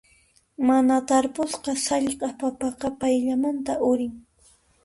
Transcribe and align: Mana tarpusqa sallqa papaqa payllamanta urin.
Mana 0.67 0.95
tarpusqa 1.11 1.75
sallqa 1.83 2.27
papaqa 2.41 2.87
payllamanta 2.99 3.73
urin. 3.91 4.13